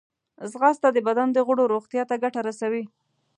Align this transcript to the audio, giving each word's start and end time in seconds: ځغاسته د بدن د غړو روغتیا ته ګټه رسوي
ځغاسته 0.51 0.87
د 0.93 0.97
بدن 1.07 1.27
د 1.33 1.37
غړو 1.47 1.63
روغتیا 1.73 2.03
ته 2.09 2.15
ګټه 2.23 2.41
رسوي 2.49 2.83